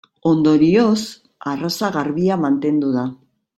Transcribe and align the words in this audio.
Ondorioz 0.29 1.01
arraza 1.53 1.93
garbia 1.99 2.41
mantendu 2.49 2.93
da. 2.99 3.07